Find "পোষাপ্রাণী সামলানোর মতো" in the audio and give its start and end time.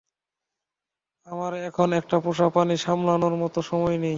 2.25-3.59